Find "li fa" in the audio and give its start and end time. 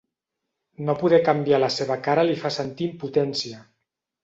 2.31-2.53